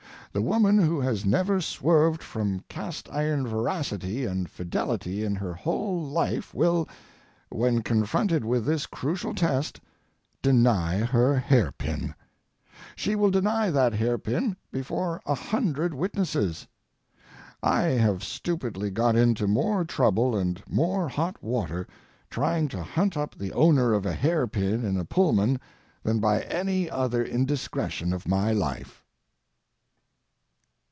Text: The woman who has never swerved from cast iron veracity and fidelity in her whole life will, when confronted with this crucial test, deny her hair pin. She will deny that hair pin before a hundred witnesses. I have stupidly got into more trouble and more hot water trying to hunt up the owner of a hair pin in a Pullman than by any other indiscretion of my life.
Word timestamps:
The 0.33 0.41
woman 0.41 0.77
who 0.79 1.01
has 1.01 1.25
never 1.25 1.59
swerved 1.59 2.23
from 2.23 2.63
cast 2.69 3.11
iron 3.11 3.45
veracity 3.45 4.23
and 4.23 4.49
fidelity 4.49 5.25
in 5.25 5.35
her 5.35 5.53
whole 5.53 6.01
life 6.05 6.53
will, 6.53 6.87
when 7.49 7.81
confronted 7.81 8.45
with 8.45 8.63
this 8.65 8.85
crucial 8.85 9.35
test, 9.35 9.81
deny 10.41 10.99
her 10.99 11.35
hair 11.37 11.73
pin. 11.73 12.15
She 12.95 13.13
will 13.13 13.29
deny 13.29 13.71
that 13.71 13.91
hair 13.91 14.17
pin 14.17 14.55
before 14.71 15.19
a 15.25 15.35
hundred 15.35 15.93
witnesses. 15.93 16.65
I 17.61 17.81
have 17.87 18.23
stupidly 18.23 18.89
got 18.89 19.17
into 19.17 19.47
more 19.47 19.83
trouble 19.83 20.37
and 20.37 20.63
more 20.65 21.09
hot 21.09 21.43
water 21.43 21.89
trying 22.29 22.69
to 22.69 22.81
hunt 22.81 23.17
up 23.17 23.35
the 23.35 23.51
owner 23.51 23.91
of 23.91 24.05
a 24.05 24.13
hair 24.13 24.47
pin 24.47 24.85
in 24.85 24.95
a 24.95 25.03
Pullman 25.03 25.59
than 26.03 26.21
by 26.21 26.43
any 26.43 26.89
other 26.89 27.21
indiscretion 27.21 28.13
of 28.13 28.29
my 28.29 28.53
life. 28.53 28.99